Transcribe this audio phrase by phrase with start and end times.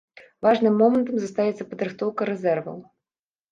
[0.45, 2.83] Важным момантам застаецца падрыхтоўка рэзерваў.